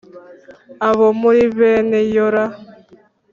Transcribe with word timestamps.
Abo 0.89 1.07
muri 1.21 1.41
bene 1.57 1.99
Yora 2.15 2.45